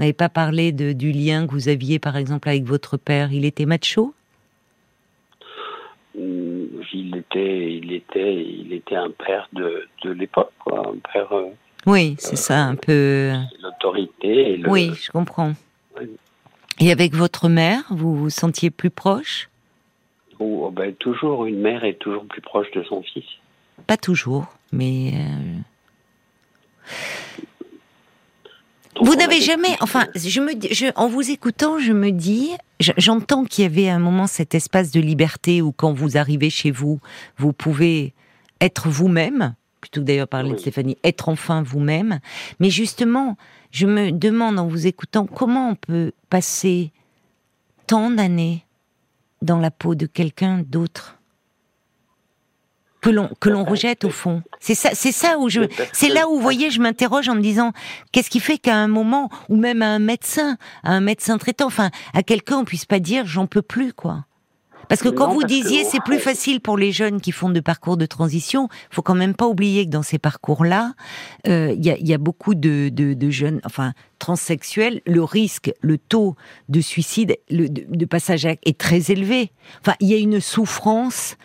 [0.00, 3.34] vous n'avez pas parlé de, du lien que vous aviez, par exemple, avec votre père.
[3.34, 4.14] Il était macho?
[6.14, 10.52] Mm, il était, il était, il était un père de, de l'époque.
[10.68, 11.30] Un père.
[11.34, 11.50] Euh,
[11.84, 13.32] oui, c'est ça, un peu.
[13.60, 14.56] L'autorité.
[14.56, 14.70] Le...
[14.70, 15.52] Oui, je comprends.
[16.78, 19.50] Et avec votre mère, vous vous sentiez plus proche?
[20.38, 23.26] Oh, oh, ben, Toujours, une mère est toujours plus proche de son fils.
[23.86, 25.12] Pas toujours, mais.
[25.12, 25.58] Euh,
[29.00, 33.64] vous n'avez jamais, enfin, je me, je, en vous écoutant, je me dis, j'entends qu'il
[33.64, 37.00] y avait un moment cet espace de liberté où quand vous arrivez chez vous,
[37.38, 38.14] vous pouvez
[38.60, 42.20] être vous-même, plutôt que d'ailleurs parler de Stéphanie, être enfin vous-même.
[42.58, 43.36] Mais justement,
[43.70, 46.92] je me demande en vous écoutant comment on peut passer
[47.86, 48.64] tant d'années
[49.42, 51.19] dans la peau de quelqu'un d'autre
[53.00, 54.42] que l'on que l'on rejette au fond.
[54.60, 57.40] C'est ça, c'est ça où je, c'est là où vous voyez, je m'interroge en me
[57.40, 57.72] disant,
[58.12, 61.66] qu'est-ce qui fait qu'à un moment, ou même à un médecin, à un médecin traitant,
[61.66, 64.24] enfin, à quelqu'un, on puisse pas dire, j'en peux plus, quoi.
[64.90, 67.96] Parce que quand vous disiez c'est plus facile pour les jeunes qui font de parcours
[67.96, 70.94] de transition, faut quand même pas oublier que dans ces parcours-là,
[71.46, 75.72] euh, il y, a, y, a, beaucoup de, de, de, jeunes, enfin transsexuels, le risque,
[75.80, 76.34] le taux
[76.68, 79.52] de suicide, le, de, de passage est très élevé.
[79.80, 81.36] Enfin, il y a une souffrance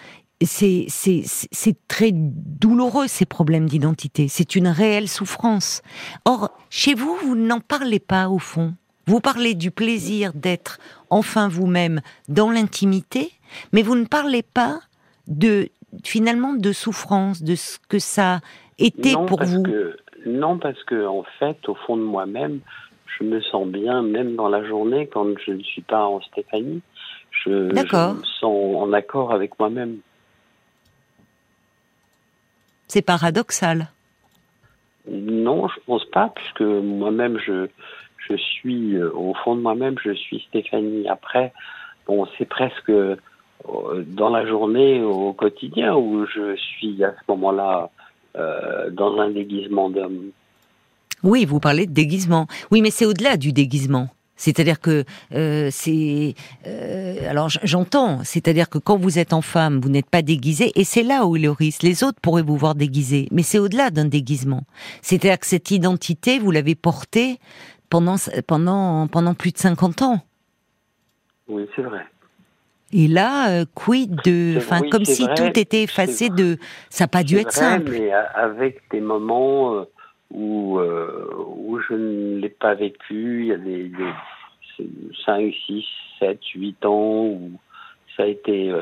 [0.42, 4.28] c'est très douloureux ces problèmes d'identité.
[4.28, 5.82] C'est une réelle souffrance.
[6.26, 8.74] Or, chez vous, vous n'en parlez pas au fond.
[9.08, 13.32] Vous parlez du plaisir d'être enfin vous-même dans l'intimité,
[13.72, 14.80] mais vous ne parlez pas
[15.28, 15.70] de
[16.04, 18.40] finalement de souffrance, de ce que ça
[18.80, 19.64] était pour vous.
[20.26, 22.60] non, parce que en fait, au fond de moi-même,
[23.18, 26.82] je me sens bien, même dans la journée, quand je ne suis pas en Stéphanie.
[27.32, 30.00] je me sens en accord avec moi-même.
[32.88, 33.88] C'est paradoxal.
[35.10, 37.68] Non, je pense pas, puisque moi-même, je,
[38.30, 41.08] je suis, euh, au fond de moi-même, je suis Stéphanie.
[41.08, 41.54] Après,
[42.08, 43.16] bon, c'est presque euh,
[44.08, 47.90] dans la journée, au quotidien, où je suis à ce moment-là
[48.36, 50.32] euh, dans un déguisement d'homme.
[51.24, 52.48] Oui, vous parlez de déguisement.
[52.72, 54.10] Oui, mais c'est au-delà du déguisement.
[54.36, 56.36] C'est-à-dire que euh, c'est
[56.68, 60.84] euh, alors j'entends, c'est-à-dire que quand vous êtes en femme, vous n'êtes pas déguisé et
[60.84, 61.84] c'est là où est le risque.
[61.84, 64.64] Les autres pourraient vous voir déguisé, mais c'est au-delà d'un déguisement.
[65.02, 67.40] C'est-à-dire que cette identité, vous l'avez portée
[67.90, 70.22] pendant pendant pendant plus de 50 ans.
[71.48, 72.02] Oui, c'est vrai.
[72.92, 76.58] Et là, euh, quid de, enfin, comme si tout était effacé de,
[76.90, 77.92] ça n'a pas dû être simple.
[77.92, 79.86] Mais avec des moments
[80.36, 85.86] euh, où où je ne l'ai pas vécu, il y a des, des 5, 6,
[86.20, 87.52] 7, 8 ans où
[88.16, 88.74] ça a été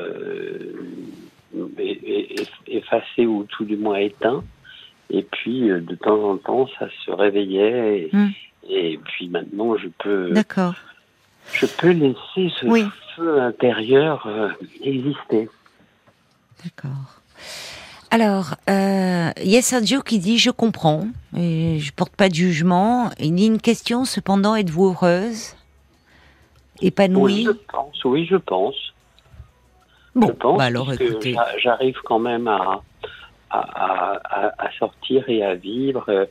[2.66, 4.44] effacé ou tout du moins éteint.
[5.10, 8.08] Et puis, de temps en temps, ça se réveillait.
[8.12, 8.30] Et, hmm.
[8.68, 10.30] et puis maintenant, je peux.
[10.30, 10.74] D'accord
[11.52, 14.50] je peux laisser ce feu intérieur euh,
[14.82, 15.48] exister.
[16.64, 17.20] D'accord.
[18.14, 23.10] Alors, euh, Yes Joe qui dit je comprends et je porte pas de jugement.
[23.18, 25.56] Il dit une question cependant êtes-vous heureuse,
[26.80, 28.04] épanouie Oui, je pense.
[28.04, 28.76] Oui, je pense.
[30.14, 32.82] Bon, bah alors écoutez, j'arrive quand même à
[33.50, 36.26] à, sortir et à vivre euh,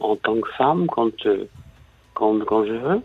[0.00, 1.26] en tant que femme quand
[2.14, 3.02] quand quand je veux.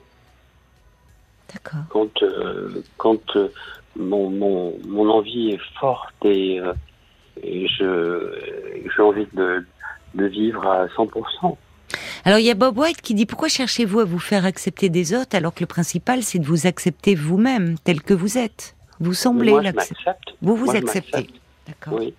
[1.89, 3.51] Quand, euh, quand euh,
[3.95, 6.73] mon, mon, mon, envie est forte et, euh,
[7.43, 8.33] et je
[8.95, 9.65] j'ai envie de,
[10.15, 11.55] de vivre à 100%.
[12.25, 15.13] Alors il y a Bob White qui dit pourquoi cherchez-vous à vous faire accepter des
[15.13, 18.75] autres alors que le principal c'est de vous accepter vous-même tel que vous êtes?
[18.99, 20.03] Vous semblez l'accepter.
[20.41, 21.27] Vous vous acceptez.
[21.67, 21.99] D'accord.
[21.99, 22.13] Oui.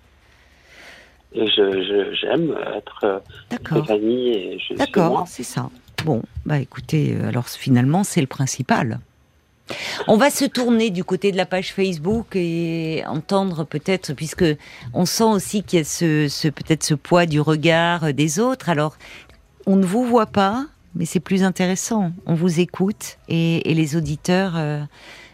[1.33, 5.69] Et je j'aime être Stéphanie et je D'accord, c'est ça.
[6.03, 8.99] Bon, bah écoutez, alors finalement c'est le principal.
[10.07, 14.45] On va se tourner du côté de la page Facebook et entendre peut-être, puisque
[14.93, 18.69] on sent aussi qu'il y a ce, peut-être ce poids du regard des autres.
[18.69, 18.97] Alors,
[19.65, 22.11] on ne vous voit pas, mais c'est plus intéressant.
[22.25, 24.81] On vous écoute et, les auditeurs euh,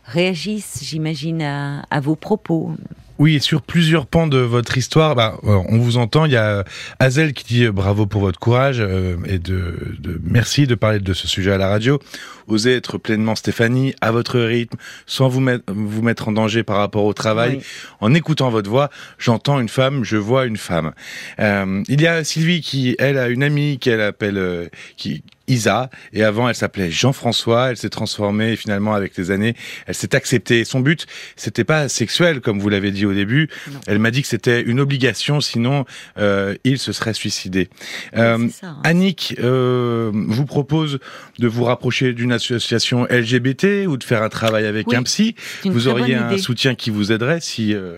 [0.05, 2.73] réagissent, j'imagine, à vos propos.
[3.19, 6.25] Oui, sur plusieurs pans de votre histoire, bah, euh, on vous entend.
[6.25, 6.63] Il y a
[6.99, 10.99] Hazel qui dit euh, bravo pour votre courage euh, et de, de, merci de parler
[10.99, 11.99] de ce sujet à la radio.
[12.47, 14.77] Osez être pleinement Stéphanie, à votre rythme,
[15.07, 17.59] sans vous mettre, vous mettre en danger par rapport au travail.
[18.01, 20.93] En écoutant votre voix, j'entends une femme, je vois une femme.
[21.39, 26.23] Euh, il y a Sylvie qui, elle, a une amie qu'elle appelle, qui, Isa, et
[26.23, 30.65] avant elle s'appelait Jean-François, elle s'est transformée finalement avec les années, elle s'est acceptée.
[30.65, 33.49] Son but, c'était pas sexuel comme vous l'avez dit au début.
[33.87, 35.85] Elle m'a dit que c'était une obligation, sinon
[36.17, 37.69] euh, il se serait suicidé.
[38.15, 38.77] Euh, hein.
[38.83, 40.99] Annick euh, vous propose
[41.39, 45.35] de vous rapprocher d'une association LGBT ou de faire un travail avec un psy?
[45.65, 47.97] Vous auriez un soutien qui vous aiderait si euh,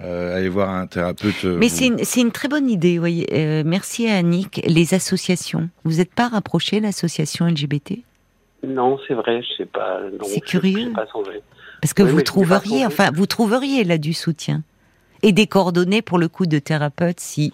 [0.00, 1.44] euh, aller voir un thérapeute.
[1.44, 2.98] Mais c'est une, une, très bonne idée.
[2.98, 3.26] Oui.
[3.64, 4.60] merci à Annick.
[4.66, 5.68] Les associations.
[5.84, 7.98] Vous n'êtes pas rapproché l'association LGBT
[8.66, 9.42] Non, c'est vrai.
[9.42, 10.00] Je sais pas.
[10.24, 10.92] C'est curieux.
[11.80, 14.62] Parce que vous trouveriez, enfin, vous trouveriez là du soutien.
[15.22, 17.52] Et des coordonnées pour le coup de thérapeute si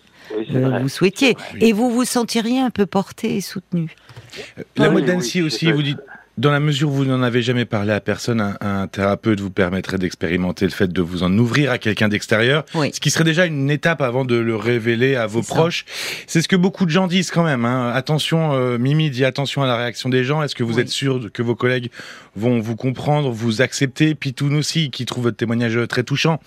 [0.54, 1.36] euh, vous souhaitiez.
[1.60, 3.94] Et vous vous sentiriez un peu porté et soutenu.
[4.76, 5.98] La mode aussi, vous dites
[6.38, 9.96] dans la mesure où vous n'en avez jamais parlé à personne, un, thérapeute vous permettrait
[9.96, 13.70] d'expérimenter le fait de vous en ouvrir à quelqu'un d'extérieur, ce qui serait déjà une
[13.70, 15.87] étape avant de le révéler à vos proches.
[16.27, 17.64] C'est ce que beaucoup de gens disent quand même.
[17.64, 17.90] Hein.
[17.94, 20.42] Attention, euh, Mimi dit attention à la réaction des gens.
[20.42, 21.90] Est-ce que vous êtes sûr que vos collègues
[22.35, 24.14] vont vous comprendre, vous accepter?
[24.14, 26.38] Pitoun aussi, qui trouve votre témoignage très touchant.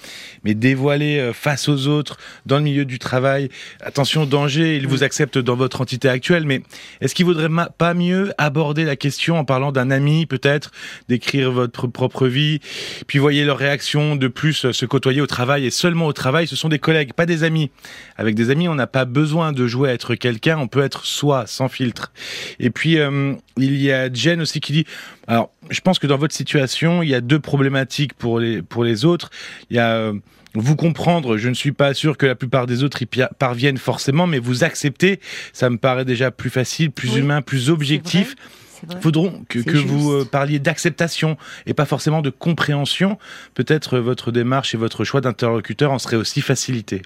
[0.44, 3.50] Mais dévoiler euh, face aux autres, dans le milieu du travail,
[3.82, 6.46] attention, danger, ils vous acceptent dans votre entité actuelle.
[6.46, 6.62] Mais
[7.02, 10.72] est-ce qu'il vaudrait pas mieux aborder la question en parlant d'un ami peut-être,
[11.08, 12.60] d'écrire votre propre vie,
[13.08, 16.56] puis voyez leur réaction, de plus se côtoyer au travail et seulement au travail, ce
[16.56, 17.72] sont des collègues, pas des amis.
[18.18, 21.06] Avec des amis, on n'a pas besoin de jouer à être quelqu'un, on peut être
[21.06, 22.12] soi, sans filtre.
[22.60, 24.86] Et puis, euh, il y a Jen aussi qui dit,
[25.28, 28.84] alors, je pense que dans votre situation, il y a deux problématiques pour les, pour
[28.84, 29.30] les autres.
[29.70, 30.14] Il y a, euh,
[30.56, 34.26] vous comprendre, je ne suis pas sûr que la plupart des autres y parviennent forcément,
[34.26, 35.20] mais vous accepter,
[35.54, 38.36] ça me paraît déjà plus facile, plus humain, plus objectif.
[38.84, 43.18] Il faudra que, que vous euh, parliez d'acceptation et pas forcément de compréhension.
[43.54, 47.02] Peut-être euh, votre démarche et votre choix d'interlocuteur en seraient aussi facilités.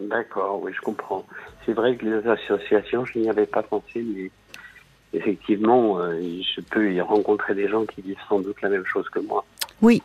[0.00, 1.26] D'accord, oui, je comprends.
[1.66, 4.30] C'est vrai que les associations, je n'y avais pas pensé, mais
[5.12, 9.08] effectivement, euh, je peux y rencontrer des gens qui vivent sans doute la même chose
[9.10, 9.44] que moi.
[9.82, 10.02] Oui,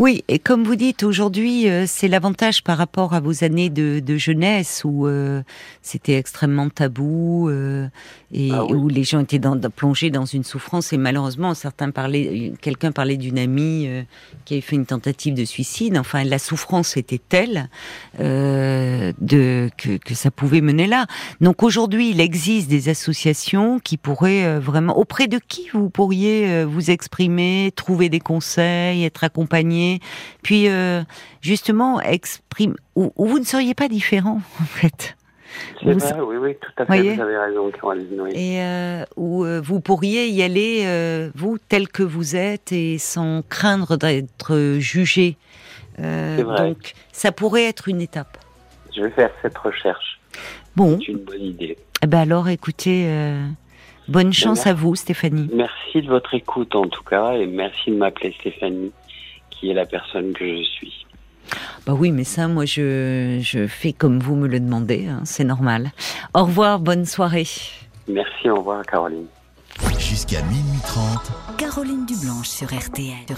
[0.00, 4.16] oui, et comme vous dites, aujourd'hui, euh, c'est l'avantage par rapport à vos années de,
[4.16, 5.42] jeunesse où euh,
[5.82, 7.86] c'était extrêmement tabou euh,
[8.32, 10.94] et ah où les gens étaient dans, plongés dans une souffrance.
[10.94, 13.90] Et malheureusement, certains parlaient, quelqu'un parlait d'une amie
[14.46, 15.98] qui avait fait une tentative de suicide.
[15.98, 17.68] Enfin, la souffrance était telle
[18.18, 19.12] de,
[19.76, 21.08] que, que, ça pouvait mener là.
[21.42, 26.90] Donc aujourd'hui, il existe des associations qui pourraient vraiment, auprès de qui vous pourriez vous
[26.90, 29.89] exprimer, trouver des conseils, être accompagné
[30.42, 31.02] puis euh,
[31.40, 35.16] justement exprime où, vous ne seriez pas différent en fait.
[35.82, 38.26] C'est vrai, oui, oui, tout à fait, vous avez raison, Caroline.
[38.32, 42.98] Et euh, où euh, vous pourriez y aller, euh, vous, tel que vous êtes, et
[42.98, 45.36] sans craindre d'être jugé.
[45.98, 48.38] donc, ça pourrait être une étape.
[48.94, 50.20] Je vais faire cette recherche.
[50.76, 50.98] Bon.
[51.00, 51.76] C'est une bonne idée.
[52.02, 53.06] Eh ben alors, écoutez,
[54.08, 55.50] bonne chance à vous, Stéphanie.
[55.52, 58.92] Merci de votre écoute, en tout cas, et merci de m'appeler Stéphanie,
[59.60, 61.06] qui est la personne que je suis.
[61.86, 65.44] Bah oui, mais ça, moi, je, je fais comme vous me le demandez, hein, c'est
[65.44, 65.90] normal.
[66.34, 67.46] Au revoir, bonne soirée.
[68.08, 69.26] Merci, au revoir, Caroline.
[69.98, 71.56] Jusqu'à minuit 30.
[71.58, 73.36] Caroline Dublanche sur RTL.